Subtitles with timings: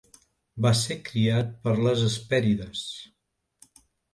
[0.65, 2.85] Va ser criat per les Hespèrides.